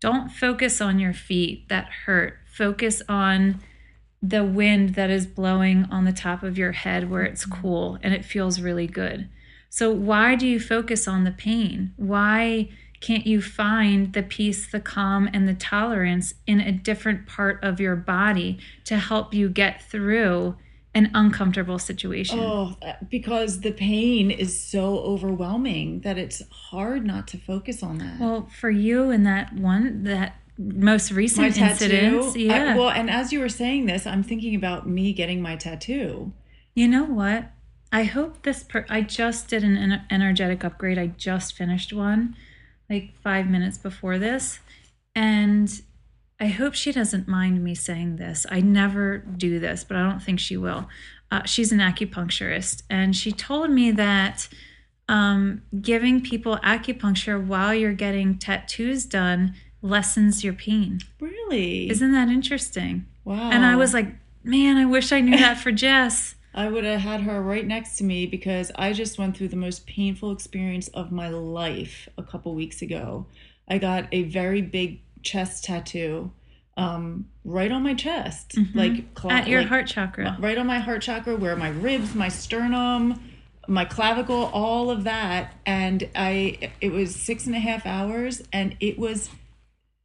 don't 0.02 0.30
focus 0.30 0.80
on 0.80 0.98
your 0.98 1.12
feet 1.12 1.68
that 1.68 1.88
hurt. 2.06 2.34
Focus 2.44 3.02
on 3.08 3.60
the 4.20 4.44
wind 4.44 4.96
that 4.96 5.10
is 5.10 5.26
blowing 5.28 5.86
on 5.92 6.04
the 6.04 6.12
top 6.12 6.42
of 6.42 6.58
your 6.58 6.72
head 6.72 7.08
where 7.08 7.22
it's 7.22 7.46
mm-hmm. 7.46 7.62
cool 7.62 7.98
and 8.02 8.12
it 8.12 8.24
feels 8.24 8.60
really 8.60 8.88
good. 8.88 9.28
So, 9.70 9.92
why 9.92 10.34
do 10.34 10.46
you 10.46 10.58
focus 10.58 11.06
on 11.06 11.22
the 11.22 11.30
pain? 11.30 11.92
Why 11.96 12.70
can't 13.00 13.26
you 13.26 13.40
find 13.40 14.12
the 14.12 14.24
peace, 14.24 14.70
the 14.70 14.80
calm, 14.80 15.30
and 15.32 15.48
the 15.48 15.54
tolerance 15.54 16.34
in 16.48 16.60
a 16.60 16.72
different 16.72 17.26
part 17.26 17.62
of 17.62 17.80
your 17.80 17.96
body 17.96 18.58
to 18.84 18.96
help 18.96 19.32
you 19.32 19.48
get 19.48 19.82
through 19.82 20.56
an 20.94 21.10
uncomfortable 21.14 21.78
situation? 21.78 22.38
Oh, 22.38 22.76
uh, 22.82 22.94
because 23.08 23.60
the 23.60 23.72
pain 23.72 24.30
is 24.30 24.60
so 24.62 24.98
overwhelming 24.98 26.00
that 26.00 26.18
it's 26.18 26.42
hard 26.50 27.06
not 27.06 27.26
to 27.28 27.38
focus 27.38 27.82
on 27.82 27.98
that. 27.98 28.20
Well, 28.20 28.48
for 28.60 28.70
you 28.70 29.10
in 29.10 29.24
that 29.24 29.54
one, 29.54 30.04
that 30.04 30.36
most 30.58 31.10
recent 31.10 31.46
incident, 31.56 32.14
incidents, 32.14 32.36
I- 32.36 32.38
yeah. 32.38 32.76
well, 32.76 32.90
and 32.90 33.08
as 33.10 33.32
you 33.32 33.40
were 33.40 33.48
saying 33.48 33.86
this, 33.86 34.06
I'm 34.06 34.22
thinking 34.22 34.54
about 34.54 34.86
me 34.88 35.12
getting 35.12 35.40
my 35.40 35.56
tattoo. 35.56 36.32
You 36.74 36.88
know 36.88 37.04
what? 37.04 37.50
I 37.90 38.04
hope 38.04 38.42
this. 38.42 38.62
Per- 38.62 38.86
I 38.88 39.00
just 39.02 39.48
did 39.48 39.64
an 39.64 39.76
ener- 39.76 40.04
energetic 40.10 40.64
upgrade. 40.64 40.98
I 40.98 41.08
just 41.08 41.54
finished 41.54 41.92
one, 41.92 42.36
like 42.88 43.12
five 43.22 43.48
minutes 43.48 43.76
before 43.78 44.18
this, 44.18 44.60
and 45.14 45.82
I 46.42 46.48
hope 46.48 46.74
she 46.74 46.90
doesn't 46.90 47.28
mind 47.28 47.62
me 47.62 47.76
saying 47.76 48.16
this. 48.16 48.46
I 48.50 48.60
never 48.60 49.18
do 49.18 49.60
this, 49.60 49.84
but 49.84 49.96
I 49.96 50.02
don't 50.02 50.18
think 50.18 50.40
she 50.40 50.56
will. 50.56 50.88
Uh, 51.30 51.44
she's 51.44 51.70
an 51.70 51.78
acupuncturist, 51.78 52.82
and 52.90 53.14
she 53.14 53.30
told 53.30 53.70
me 53.70 53.92
that 53.92 54.48
um, 55.08 55.62
giving 55.80 56.20
people 56.20 56.58
acupuncture 56.64 57.40
while 57.40 57.72
you're 57.72 57.92
getting 57.92 58.38
tattoos 58.38 59.06
done 59.06 59.54
lessens 59.82 60.42
your 60.42 60.52
pain. 60.52 60.98
Really? 61.20 61.88
Isn't 61.88 62.10
that 62.10 62.28
interesting? 62.28 63.06
wow. 63.24 63.50
And 63.52 63.64
I 63.64 63.76
was 63.76 63.94
like, 63.94 64.08
man, 64.42 64.76
I 64.78 64.84
wish 64.84 65.12
I 65.12 65.20
knew 65.20 65.36
that 65.36 65.58
for 65.58 65.70
Jess. 65.84 66.34
I 66.52 66.68
would 66.68 66.82
have 66.82 67.02
had 67.02 67.20
her 67.20 67.40
right 67.40 67.64
next 67.64 67.98
to 67.98 68.04
me 68.04 68.26
because 68.26 68.72
I 68.74 68.94
just 68.94 69.16
went 69.16 69.36
through 69.36 69.48
the 69.48 69.56
most 69.56 69.86
painful 69.86 70.32
experience 70.32 70.88
of 70.88 71.12
my 71.12 71.28
life 71.28 72.08
a 72.18 72.24
couple 72.24 72.52
weeks 72.56 72.82
ago. 72.82 73.26
I 73.68 73.78
got 73.78 74.08
a 74.10 74.24
very 74.24 74.60
big 74.60 75.02
chest 75.22 75.64
tattoo 75.64 76.30
um, 76.76 77.28
right 77.44 77.70
on 77.70 77.82
my 77.82 77.94
chest, 77.94 78.56
like 78.74 79.14
cla- 79.14 79.30
Mm-hmm. 79.30 79.38
At 79.42 79.48
your 79.48 79.60
like, 79.60 79.68
heart 79.68 79.86
chakra. 79.88 80.36
right 80.40 80.56
on 80.56 80.66
my 80.66 80.78
heart 80.78 81.02
chakra, 81.02 81.36
where 81.36 81.54
my 81.54 81.68
ribs, 81.68 82.14
my 82.14 82.28
sternum, 82.28 83.20
my 83.68 83.84
clavicle, 83.84 84.44
all 84.54 84.90
of 84.90 85.04
that, 85.04 85.54
and 85.66 86.08
I 86.14 86.72
it 86.80 86.90
was 86.92 87.14
six 87.14 87.46
and 87.46 87.54
a 87.54 87.58
half 87.60 87.84
hours, 87.86 88.42
and 88.52 88.76
it 88.80 88.98
was 88.98 89.28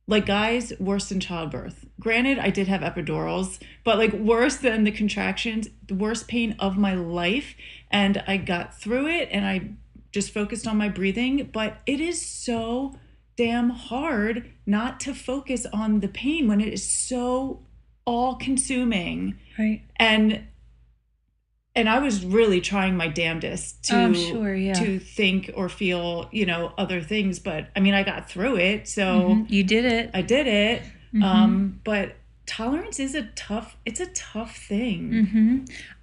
like 0.07 0.25
guys 0.25 0.71
worse 0.79 1.09
than 1.09 1.19
childbirth 1.19 1.85
granted 1.99 2.39
i 2.39 2.49
did 2.49 2.67
have 2.67 2.81
epidurals 2.81 3.59
but 3.83 3.97
like 3.97 4.13
worse 4.13 4.55
than 4.57 4.85
the 4.85 4.91
contractions 4.91 5.67
the 5.87 5.93
worst 5.95 6.27
pain 6.29 6.55
of 6.59 6.77
my 6.77 6.93
life 6.93 7.55
and 7.91 8.23
i 8.25 8.37
got 8.37 8.73
through 8.79 9.07
it 9.07 9.27
and 9.31 9.45
i 9.45 9.69
just 10.13 10.33
focused 10.33 10.65
on 10.65 10.77
my 10.77 10.87
breathing 10.87 11.49
but 11.51 11.79
it 11.85 11.99
is 11.99 12.25
so 12.25 12.97
damn 13.37 13.69
hard 13.69 14.51
not 14.65 14.99
to 15.01 15.13
focus 15.13 15.65
on 15.71 15.99
the 16.01 16.07
pain 16.07 16.47
when 16.47 16.59
it 16.59 16.73
is 16.73 16.89
so 16.89 17.61
all 18.05 18.35
consuming 18.35 19.37
Right. 19.57 19.81
and 19.97 20.43
and 21.75 21.87
I 21.87 21.99
was 21.99 22.25
really 22.25 22.59
trying 22.59 22.97
my 22.97 23.07
damnedest 23.07 23.83
to 23.85 24.11
sure, 24.15 24.55
yeah. 24.55 24.73
to 24.73 24.97
think 24.97 25.51
or 25.53 25.69
feel, 25.69 26.27
you 26.31 26.43
know, 26.47 26.73
other 26.75 27.01
things. 27.01 27.37
But 27.37 27.67
I 27.75 27.81
mean, 27.81 27.93
I 27.93 28.01
got 28.01 28.27
through 28.27 28.57
it, 28.57 28.87
so 28.87 29.03
Mhm. 29.29 29.49
You 29.51 29.63
did 29.63 29.85
it. 29.85 30.09
I 30.11 30.23
did 30.23 30.47
it. 30.47 30.81
Mm-hmm. 30.81 31.21
Um, 31.23 31.79
but 31.83 32.15
tolerance 32.47 32.99
is 32.99 33.13
a 33.13 33.23
tough. 33.35 33.77
It's 33.85 33.99
a 33.99 34.07
tough 34.07 34.57
thing. 34.57 35.11
Mm-hmm. 35.11 35.57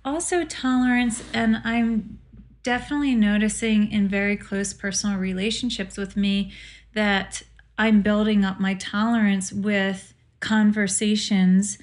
Also, 0.05 0.45
tolerance, 0.45 1.25
and 1.35 1.57
I'm 1.64 2.21
definitely 2.62 3.17
noticing 3.17 3.91
in 3.91 4.07
very 4.09 4.37
close 4.37 4.73
personal 4.73 5.19
relationships 5.19 5.97
with 5.97 6.17
me 6.17 6.53
that 6.95 7.43
I'm 7.79 8.03
building 8.03 8.45
up 8.45 8.61
my 8.61 8.75
tolerance 8.75 9.53
with 9.53 10.15
conversations 10.41 11.79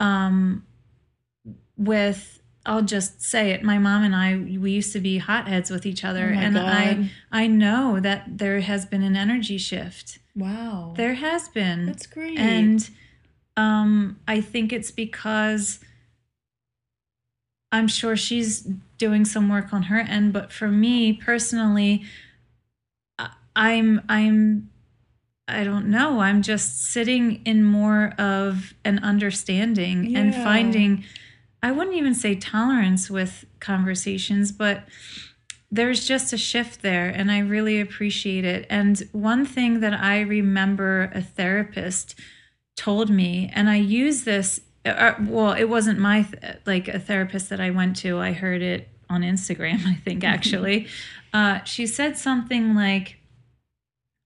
um, 0.00 0.64
with. 1.76 2.40
I'll 2.66 2.80
just 2.82 3.20
say 3.20 3.50
it. 3.50 3.62
My 3.62 3.76
mom 3.78 4.02
and 4.04 4.16
I, 4.16 4.38
we 4.38 4.70
used 4.70 4.94
to 4.94 4.98
be 5.00 5.18
hotheads 5.18 5.68
with 5.70 5.84
each 5.84 6.02
other, 6.02 6.32
Oh 6.34 6.38
and 6.38 6.54
God. 6.54 6.64
I, 6.66 7.10
I 7.30 7.46
know 7.46 8.00
that 8.00 8.38
there 8.38 8.60
has 8.60 8.86
been 8.86 9.02
an 9.02 9.16
energy 9.16 9.58
shift. 9.58 10.18
Wow, 10.34 10.94
There 10.96 11.12
has 11.12 11.50
been. 11.50 11.84
that's 11.84 12.06
great. 12.06 12.38
And 12.38 12.88
um, 13.58 14.18
I 14.26 14.40
think 14.40 14.72
it's 14.72 14.90
because 14.90 15.78
I'm 17.70 17.86
sure 17.86 18.16
she's 18.16 18.66
doing 18.96 19.26
some 19.26 19.48
work 19.50 19.74
on 19.74 19.84
her 19.84 19.98
end, 19.98 20.32
but 20.32 20.50
for 20.50 20.68
me 20.68 21.12
personally, 21.12 22.04
I'm 23.56 24.02
I'm 24.08 24.70
I 25.46 25.62
don't 25.62 25.86
know. 25.86 26.20
I'm 26.20 26.42
just 26.42 26.84
sitting 26.84 27.42
in 27.44 27.64
more 27.64 28.14
of 28.18 28.72
an 28.84 28.98
understanding 29.00 30.16
and 30.16 30.34
finding 30.34 31.04
I 31.62 31.70
wouldn't 31.70 31.96
even 31.96 32.14
say 32.14 32.34
tolerance 32.34 33.10
with 33.10 33.44
conversations, 33.60 34.52
but 34.52 34.84
there's 35.70 36.06
just 36.06 36.32
a 36.32 36.38
shift 36.38 36.82
there 36.82 37.08
and 37.08 37.30
I 37.30 37.38
really 37.40 37.80
appreciate 37.80 38.44
it. 38.44 38.66
And 38.70 38.98
one 39.12 39.44
thing 39.44 39.80
that 39.80 39.94
I 39.94 40.20
remember 40.20 41.10
a 41.14 41.20
therapist 41.22 42.14
told 42.76 43.10
me 43.10 43.50
and 43.54 43.68
I 43.68 43.76
use 43.76 44.24
this 44.24 44.60
uh, 44.84 45.14
well, 45.20 45.52
it 45.52 45.64
wasn't 45.64 45.98
my 45.98 46.22
th- 46.22 46.56
like 46.66 46.88
a 46.88 46.98
therapist 46.98 47.48
that 47.48 47.60
I 47.60 47.70
went 47.70 47.96
to. 47.96 48.18
I 48.18 48.32
heard 48.32 48.62
it 48.62 48.88
on 49.08 49.22
Instagram, 49.22 49.80
I 49.86 49.94
think 49.94 50.24
actually. 50.24 50.88
uh, 51.32 51.64
she 51.64 51.86
said 51.86 52.16
something 52.18 52.74
like, 52.74 53.16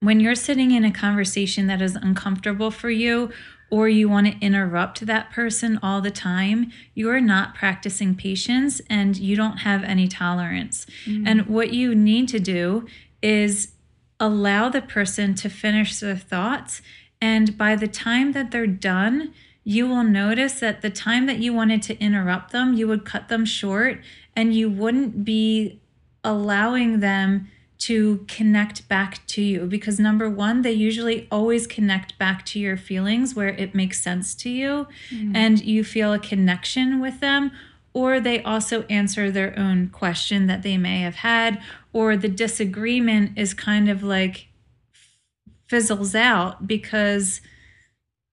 when 0.01 0.19
you're 0.19 0.35
sitting 0.35 0.71
in 0.71 0.85
a 0.85 0.91
conversation 0.91 1.67
that 1.67 1.81
is 1.81 1.95
uncomfortable 1.95 2.71
for 2.71 2.89
you, 2.89 3.31
or 3.71 3.87
you 3.87 4.09
want 4.09 4.25
to 4.25 4.39
interrupt 4.39 5.05
that 5.05 5.29
person 5.29 5.79
all 5.83 6.01
the 6.01 6.11
time, 6.11 6.71
you 6.95 7.09
are 7.09 7.21
not 7.21 7.53
practicing 7.53 8.15
patience 8.15 8.81
and 8.89 9.15
you 9.17 9.35
don't 9.35 9.57
have 9.57 9.83
any 9.83 10.07
tolerance. 10.07 10.87
Mm. 11.05 11.27
And 11.27 11.47
what 11.47 11.71
you 11.71 11.93
need 11.93 12.29
to 12.29 12.39
do 12.39 12.87
is 13.21 13.73
allow 14.19 14.69
the 14.69 14.81
person 14.81 15.35
to 15.35 15.49
finish 15.49 15.99
their 15.99 16.17
thoughts. 16.17 16.81
And 17.21 17.57
by 17.57 17.75
the 17.75 17.87
time 17.87 18.31
that 18.31 18.49
they're 18.49 18.65
done, 18.65 19.33
you 19.63 19.87
will 19.87 20.03
notice 20.03 20.59
that 20.61 20.81
the 20.81 20.89
time 20.89 21.27
that 21.27 21.37
you 21.37 21.53
wanted 21.53 21.83
to 21.83 21.99
interrupt 21.99 22.51
them, 22.51 22.73
you 22.73 22.87
would 22.87 23.05
cut 23.05 23.27
them 23.27 23.45
short 23.45 24.01
and 24.35 24.55
you 24.55 24.69
wouldn't 24.69 25.23
be 25.23 25.79
allowing 26.23 27.01
them 27.01 27.49
to 27.79 28.25
connect 28.27 28.87
back 28.89 29.25
to 29.25 29.41
you 29.41 29.65
because 29.65 29.99
number 29.99 30.29
one 30.29 30.61
they 30.61 30.71
usually 30.71 31.27
always 31.31 31.65
connect 31.65 32.17
back 32.19 32.45
to 32.45 32.59
your 32.59 32.75
feelings 32.75 33.33
where 33.33 33.49
it 33.49 33.73
makes 33.73 34.01
sense 34.01 34.35
to 34.35 34.49
you 34.49 34.85
mm. 35.09 35.31
and 35.33 35.63
you 35.63 35.83
feel 35.83 36.13
a 36.13 36.19
connection 36.19 36.99
with 36.99 37.21
them 37.21 37.51
or 37.93 38.19
they 38.19 38.43
also 38.43 38.83
answer 38.83 39.31
their 39.31 39.57
own 39.57 39.89
question 39.89 40.45
that 40.47 40.61
they 40.61 40.77
may 40.77 40.99
have 40.99 41.15
had 41.15 41.61
or 41.93 42.17
the 42.17 42.27
disagreement 42.27 43.37
is 43.37 43.53
kind 43.53 43.89
of 43.89 44.03
like 44.03 44.47
fizzles 45.67 46.13
out 46.13 46.67
because 46.67 47.39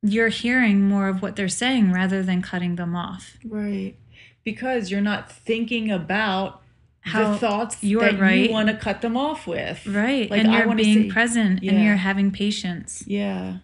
you're 0.03 0.29
hearing 0.29 0.89
more 0.89 1.09
of 1.09 1.23
what 1.23 1.37
they're 1.37 1.49
saying 1.49 1.93
rather 1.93 2.21
than 2.21 2.43
cutting 2.43 2.75
them 2.75 2.97
off 2.97 3.39
Right. 3.45 3.95
Because 4.43 4.93
you're 4.93 5.01
not 5.01 5.31
thinking 5.31 5.91
about 5.91 6.63
How 7.07 7.33
the 7.33 7.39
thoughts 7.39 7.83
you're 7.83 8.01
that 8.03 8.19
right. 8.19 8.49
you 8.49 8.53
want 8.53 8.69
to 8.69 8.77
cut 8.77 9.01
them 9.01 9.17
off 9.17 9.47
with. 9.47 9.87
right 9.87 10.31
Like, 10.31 10.41
and 10.41 10.51
I 10.51 10.65
you're 10.65 10.75
being 10.75 11.09
present 11.09 11.63
and 11.63 11.85
you're 11.85 11.97
having 11.97 12.31
patience 12.31 13.05
Yeah. 13.07 13.59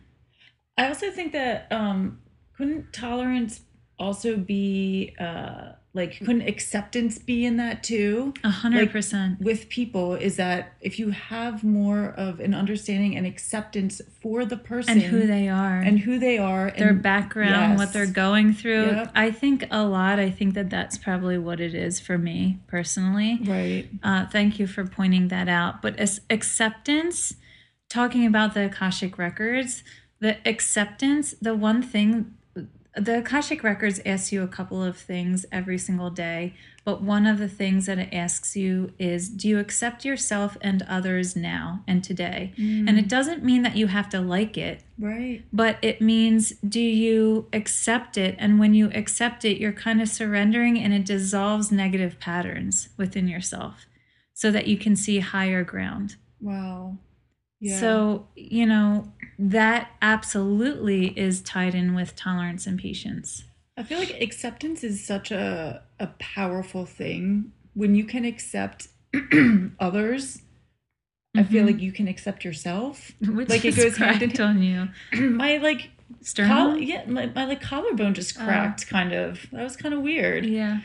I 0.78 0.88
also 0.88 1.10
think 1.10 1.32
that 1.32 1.70
um 1.70 2.20
couldn't 2.56 2.92
tolerance 2.92 3.60
also 3.98 4.36
be 4.36 5.14
uh 5.18 5.72
like 5.94 6.18
couldn't 6.18 6.48
acceptance 6.48 7.18
be 7.18 7.44
in 7.44 7.58
that 7.58 7.82
too 7.82 8.32
a 8.44 8.48
hundred 8.48 8.90
percent 8.90 9.38
with 9.40 9.68
people 9.68 10.14
is 10.14 10.36
that 10.36 10.72
if 10.80 10.98
you 10.98 11.10
have 11.10 11.62
more 11.62 12.14
of 12.16 12.40
an 12.40 12.54
understanding 12.54 13.14
and 13.14 13.26
acceptance 13.26 14.00
for 14.20 14.44
the 14.44 14.56
person 14.56 14.94
and 14.94 15.02
who 15.02 15.26
they 15.26 15.48
are 15.48 15.80
and 15.80 16.00
who 16.00 16.18
they 16.18 16.38
are 16.38 16.70
their 16.78 16.90
and 16.90 17.02
background, 17.02 17.76
what 17.78 17.92
they're 17.92 18.06
going 18.06 18.54
through. 18.54 18.86
Yep. 18.86 19.12
I 19.14 19.30
think 19.30 19.66
a 19.70 19.84
lot. 19.84 20.18
I 20.18 20.30
think 20.30 20.54
that 20.54 20.70
that's 20.70 20.96
probably 20.96 21.36
what 21.38 21.60
it 21.60 21.74
is 21.74 22.00
for 22.00 22.16
me 22.16 22.58
personally. 22.66 23.38
right 23.44 23.88
Uh, 24.02 24.26
thank 24.26 24.58
you 24.58 24.66
for 24.66 24.86
pointing 24.86 25.28
that 25.28 25.48
out. 25.48 25.82
But 25.82 25.98
as 25.98 26.20
acceptance, 26.30 27.34
talking 27.88 28.26
about 28.26 28.54
the 28.54 28.66
Akashic 28.66 29.18
records, 29.18 29.84
the 30.20 30.36
acceptance, 30.48 31.34
the 31.40 31.54
one 31.54 31.82
thing, 31.82 32.34
the 32.94 33.18
Akashic 33.18 33.62
records 33.62 34.00
asks 34.04 34.32
you 34.32 34.42
a 34.42 34.48
couple 34.48 34.82
of 34.82 34.96
things 34.96 35.46
every 35.50 35.78
single 35.78 36.10
day. 36.10 36.54
But 36.84 37.00
one 37.00 37.26
of 37.26 37.38
the 37.38 37.48
things 37.48 37.86
that 37.86 37.98
it 37.98 38.12
asks 38.12 38.56
you 38.56 38.92
is 38.98 39.28
do 39.28 39.48
you 39.48 39.58
accept 39.58 40.04
yourself 40.04 40.56
and 40.60 40.82
others 40.82 41.36
now 41.36 41.84
and 41.86 42.02
today? 42.02 42.52
Mm. 42.58 42.88
And 42.88 42.98
it 42.98 43.08
doesn't 43.08 43.44
mean 43.44 43.62
that 43.62 43.76
you 43.76 43.86
have 43.86 44.08
to 44.10 44.20
like 44.20 44.58
it 44.58 44.82
right 45.02 45.42
but 45.52 45.76
it 45.82 46.00
means 46.00 46.50
do 46.66 46.80
you 46.80 47.48
accept 47.52 48.16
it 48.16 48.36
and 48.38 48.58
when 48.58 48.72
you 48.72 48.90
accept 48.94 49.44
it 49.44 49.58
you're 49.58 49.72
kind 49.72 50.00
of 50.00 50.08
surrendering 50.08 50.78
and 50.78 50.94
it 50.94 51.04
dissolves 51.04 51.72
negative 51.72 52.18
patterns 52.20 52.90
within 52.96 53.26
yourself 53.26 53.86
so 54.32 54.50
that 54.50 54.68
you 54.68 54.76
can 54.76 54.94
see 54.94 55.18
higher 55.18 55.64
ground 55.64 56.16
wow 56.40 56.96
yeah 57.64 57.78
so 57.80 58.26
you 58.36 58.66
know 58.66 59.10
that 59.38 59.90
absolutely 60.02 61.06
is 61.18 61.40
tied 61.40 61.74
in 61.74 61.94
with 61.94 62.14
tolerance 62.16 62.66
and 62.66 62.78
patience 62.78 63.44
I 63.78 63.82
feel 63.84 63.98
like 63.98 64.20
acceptance 64.20 64.84
is 64.84 65.02
such 65.04 65.30
a 65.30 65.82
a 65.98 66.08
powerful 66.18 66.84
thing 66.84 67.52
when 67.72 67.94
you 67.94 68.04
can 68.04 68.26
accept 68.26 68.88
others. 69.80 70.42
I 71.34 71.42
feel 71.44 71.62
Mhm. 71.62 71.66
like 71.68 71.80
you 71.80 71.92
can 71.92 72.06
accept 72.06 72.44
yourself. 72.44 73.12
which 73.26 73.48
Like, 73.48 73.64
it 73.64 73.68
is 73.68 73.76
goes 73.82 73.96
hand 73.96 74.22
in- 74.22 74.30
cracked 74.32 74.40
on 74.40 74.62
you 74.62 74.88
my 75.30 75.56
like 75.56 75.90
sternum 76.20 76.72
coll- 76.72 76.76
yeah, 76.78 77.04
my, 77.06 77.26
my 77.34 77.46
like 77.46 77.62
collarbone 77.62 78.12
just 78.12 78.36
Oh. 78.38 78.44
cracked 78.44 78.86
kind 78.88 79.12
of. 79.14 79.46
That 79.52 79.62
was 79.62 79.76
kind 79.76 79.94
of 79.94 80.02
weird. 80.02 80.44
yeah 80.44 80.80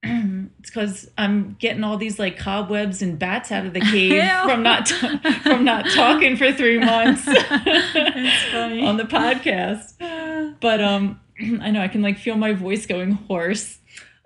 it's 0.02 0.70
because 0.70 1.10
I'm 1.18 1.56
getting 1.58 1.82
all 1.84 1.96
these 1.96 2.18
like 2.18 2.38
cobwebs 2.38 3.02
and 3.02 3.18
bats 3.18 3.50
out 3.50 3.66
of 3.66 3.74
the 3.74 3.80
cave 3.92 4.22
from 4.44 4.62
not 4.62 4.86
t- 4.86 5.18
from 5.42 5.64
not 5.64 5.86
talking 5.90 6.36
for 6.36 6.52
three 6.52 6.78
months 6.84 7.22
It's 7.26 8.52
funny. 8.52 8.84
on 8.86 8.96
the 8.96 9.04
podcast. 9.04 9.94
But 10.60 10.80
um, 10.80 11.20
I 11.60 11.70
know 11.70 11.80
I 11.80 11.88
can 11.88 12.02
like 12.02 12.18
feel 12.18 12.36
my 12.36 12.52
voice 12.52 12.86
going 12.86 13.12
hoarse. 13.12 13.78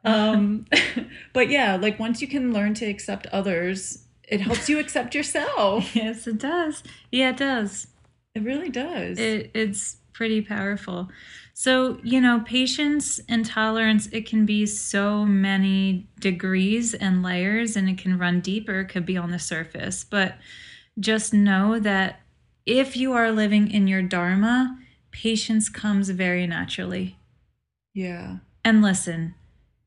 Um, 0.05 0.67
but 1.33 1.49
yeah, 1.51 1.77
like 1.77 1.99
once 1.99 2.21
you 2.21 2.29
can 2.29 2.53
learn 2.53 2.75
to 2.75 2.87
accept 2.87 3.27
others, 3.29 4.05
it 4.29 4.41
helps 4.41 4.69
you 4.69 4.79
accept 4.79 5.15
yourself. 5.15 5.95
yes 5.95 6.27
it 6.27 6.39
does 6.39 6.83
yeah 7.11 7.31
it 7.31 7.37
does 7.37 7.87
It 8.35 8.43
really 8.43 8.69
does. 8.71 9.19
it, 9.19 9.51
it's 9.55 9.97
pretty 10.13 10.41
powerful. 10.41 11.09
So 11.55 11.99
you 12.03 12.21
know 12.21 12.41
patience 12.45 13.21
and 13.29 13.45
tolerance 13.45 14.07
it 14.09 14.27
can 14.27 14.47
be 14.47 14.67
so 14.67 15.25
many 15.25 16.09
degrees 16.21 16.95
and 16.95 17.23
layers 17.23 17.77
and 17.77 17.89
it 17.89 17.99
can 17.99 18.19
run 18.19 18.41
deeper 18.41 18.81
it 18.81 18.89
could 18.89 19.07
be 19.07 19.17
on 19.17 19.31
the 19.31 19.39
surface. 19.39 20.05
But 20.05 20.37
just 20.99 21.33
know 21.33 21.79
that 21.79 22.21
if 22.67 22.97
you 22.97 23.13
are 23.13 23.31
living 23.33 23.71
in 23.71 23.89
your 23.89 24.03
dharma 24.03 24.79
patience 25.11 25.69
comes 25.69 26.09
very 26.11 26.47
naturally. 26.47 27.19
Yeah. 27.95 28.39
and 28.65 28.81
listen 28.81 29.35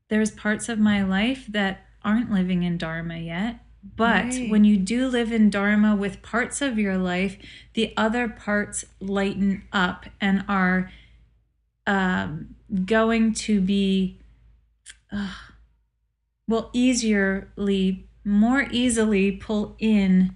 there's 0.10 0.30
parts 0.30 0.70
of 0.70 0.78
my 0.78 1.02
life 1.04 1.48
that 1.48 1.82
aren't 2.04 2.32
living 2.32 2.62
in 2.62 2.78
dharma 2.78 3.18
yet 3.18 3.65
but 3.96 4.26
Right. 4.26 4.50
when 4.50 4.64
you 4.64 4.78
do 4.78 5.08
live 5.08 5.32
in 5.32 5.50
dharma 5.50 5.96
with 5.96 6.22
parts 6.22 6.62
of 6.62 6.80
your 6.80 6.98
life 6.98 7.38
the 7.74 7.94
other 7.96 8.28
parts 8.28 8.86
lighten 9.00 9.64
up 9.72 10.06
and 10.20 10.44
are 10.48 10.92
um, 11.88 12.56
going 12.86 13.34
to 13.34 13.62
be 13.62 14.20
uh, 15.12 15.34
will 16.48 16.70
easierly 16.74 18.08
more 18.24 18.68
easily 18.72 19.32
pull 19.32 19.76
in 19.80 20.34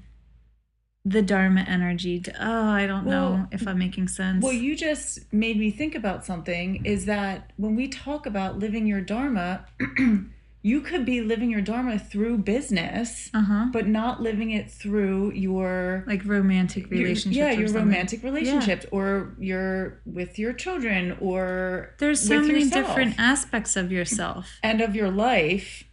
the 1.05 1.21
dharma 1.21 1.62
energy 1.67 2.19
to, 2.19 2.31
oh 2.39 2.65
i 2.69 2.85
don't 2.85 3.05
know 3.07 3.47
if 3.51 3.67
i'm 3.67 3.79
making 3.79 4.07
sense 4.07 4.43
Well, 4.43 4.53
you 4.53 4.75
just 4.75 5.31
made 5.33 5.57
me 5.57 5.71
think 5.71 5.95
about 5.95 6.23
something 6.25 6.85
is 6.85 7.05
that 7.05 7.51
when 7.57 7.75
we 7.75 7.88
talk 7.88 8.25
about 8.25 8.59
living 8.59 8.85
your 8.85 9.01
dharma, 9.01 9.65
you 10.62 10.82
could 10.82 11.06
be 11.06 11.22
living 11.22 11.50
your 11.50 11.62
dharma 11.62 11.98
through 11.98 12.38
business, 12.39 13.30
uh-huh 13.34 13.67
but 13.72 13.88
not 13.88 14.22
living 14.22 14.52
it 14.52 14.69
through 14.69 15.32
your 15.32 16.04
like 16.08 16.24
romantic 16.26 16.89
your- 16.89 17.00
relationships 17.02 17.36
yeah, 17.38 17.50
or 17.52 17.60
your 17.60 17.67
something. 17.67 17.86
romantic 17.86 18.24
relationships 18.24 18.86
or 18.91 19.36
your 19.39 20.02
with 20.06 20.38
your 20.38 20.52
children 20.54 21.17
or 21.22 21.95
There's 22.00 22.19
so 22.22 22.41
many 22.41 22.63
yourself 22.63 22.88
different 22.88 23.15
aspects 23.19 23.76
of 23.78 23.91
yourself. 23.91 24.60
and 24.63 24.82
of 24.82 24.95
your 24.95 25.10
life. 25.12 25.86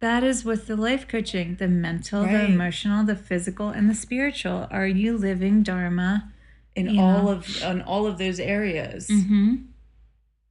That 0.00 0.22
is 0.22 0.44
with 0.44 0.68
the 0.68 0.76
life 0.76 1.08
coaching 1.08 1.56
the 1.56 1.66
mental, 1.68 2.22
the 2.22 2.44
emotional, 2.44 3.04
the 3.04 3.16
physical, 3.16 3.68
and 3.70 3.90
the 3.90 3.94
spiritual. 3.94 4.68
Are 4.70 4.86
you 4.86 5.18
living 5.18 5.62
Dharma? 5.64 6.32
in 6.76 6.88
Yeah. 6.90 7.02
all 7.02 7.28
of 7.28 7.62
on 7.64 7.82
all 7.82 8.06
of 8.06 8.16
those 8.18 8.38
areas. 8.38 9.08
Mm-hmm. 9.08 9.56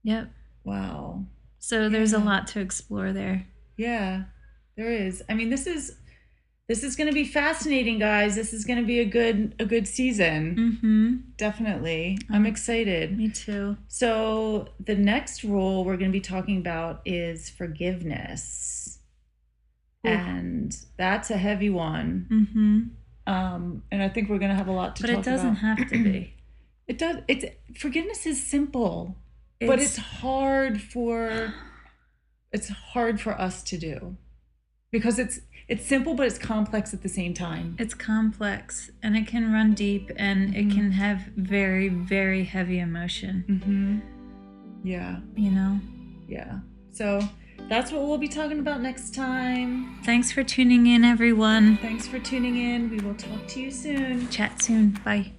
Yep. 0.04 0.30
Wow. 0.66 1.26
So 1.60 1.90
there's 1.90 2.14
a 2.14 2.20
lot 2.20 2.48
to 2.48 2.60
explore 2.60 3.12
there. 3.12 3.48
Yeah, 3.78 4.24
there 4.76 4.92
is. 4.92 5.24
I 5.30 5.34
mean, 5.34 5.50
this 5.50 5.68
is 5.68 5.98
this 6.68 6.84
is 6.84 6.98
going 6.98 7.08
to 7.08 7.14
be 7.14 7.24
fascinating, 7.24 7.98
guys. 7.98 8.36
This 8.36 8.54
is 8.54 8.66
going 8.66 8.80
to 8.80 8.86
be 8.86 9.00
a 9.00 9.06
good 9.06 9.56
a 9.60 9.66
good 9.66 9.88
season. 9.88 10.56
Mm-hmm. 10.56 11.16
Definitely. 11.38 12.18
I'm 12.30 12.46
excited. 12.46 13.18
Me 13.18 13.30
too. 13.30 13.78
So, 13.88 14.68
the 14.84 14.96
next 14.96 15.44
rule 15.46 15.86
we're 15.86 15.96
going 15.96 16.12
to 16.12 16.18
be 16.18 16.22
talking 16.22 16.58
about 16.58 17.02
is 17.06 17.50
forgiveness. 17.50 19.00
Oof. 20.06 20.14
And 20.14 20.78
that's 20.98 21.32
a 21.32 21.38
heavy 21.38 21.70
one. 21.70 22.28
Mm-hmm. 22.30 23.34
Um, 23.34 23.84
and 23.92 24.04
I 24.04 24.10
think 24.10 24.30
we're 24.30 24.40
going 24.40 24.52
to 24.52 24.58
have 24.58 24.68
a 24.68 24.74
lot 24.74 24.98
to 24.98 25.04
talk 25.04 25.12
about. 25.12 25.24
But 25.24 25.28
it 25.28 25.32
doesn't 25.32 25.58
about. 25.58 25.80
have 25.80 25.90
to 25.90 26.04
be. 26.04 26.34
It 26.88 27.00
does. 27.00 27.18
It's 27.28 27.44
forgiveness 27.78 28.26
is 28.26 28.42
simple, 28.42 29.18
but 29.60 29.80
it's 29.80 29.98
hard 29.98 30.82
for 30.82 31.54
it's 32.52 32.70
hard 32.70 33.20
for 33.20 33.34
us 33.40 33.64
to 33.64 33.78
do 33.78 34.18
because 34.92 35.20
it's 35.20 35.40
it's 35.68 35.86
simple, 35.86 36.14
but 36.14 36.28
it's 36.28 36.38
complex 36.38 36.94
at 36.94 37.02
the 37.04 37.10
same 37.10 37.34
time. 37.34 37.76
it's 37.78 37.94
complex 37.94 38.90
and 39.04 39.18
it 39.18 39.28
can 39.28 39.52
run 39.52 39.74
deep 39.74 40.12
and 40.16 40.56
it 40.56 40.68
Mhm. 40.68 40.74
can 40.76 40.92
have 40.92 41.20
very 41.36 41.90
very 41.90 42.44
heavy 42.46 42.80
emotion. 42.80 43.44
Mm-hmm. 43.50 44.88
Yeah, 44.88 45.20
You 45.36 45.52
know. 45.52 45.80
yeah. 46.28 46.60
So 46.94 47.20
that's 47.68 47.92
what 47.92 48.08
we'll 48.08 48.18
be 48.18 48.30
talking 48.30 48.60
about 48.60 48.82
next 48.82 49.14
time. 49.14 50.00
Thanks 50.04 50.32
for 50.32 50.44
tuning 50.44 50.88
in, 50.88 51.04
everyone. 51.04 51.78
Thanks 51.78 52.08
for 52.08 52.20
tuning 52.20 52.58
in. 52.58 52.90
We 52.90 53.00
will 53.00 53.16
talk 53.16 53.46
to 53.50 53.60
you 53.60 53.72
soon. 53.72 54.30
Chat 54.30 54.62
soon. 54.62 54.92
Bye. 55.04 55.32